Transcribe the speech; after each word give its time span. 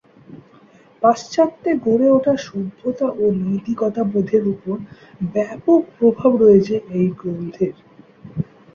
পাশ্চাত্যে 1.01 1.69
গড়ে 1.85 2.07
ওঠা 2.09 2.35
সভ্যতা 2.45 3.07
ও 3.17 3.33
নৈতিকতা 3.39 4.01
বোধের 4.11 4.43
উপর 4.53 4.75
ব্যাপক 5.33 5.81
প্রভাব 5.97 6.31
রয়েছে 6.43 6.75
এই 6.97 7.07
গ্রন্থের। 7.19 7.75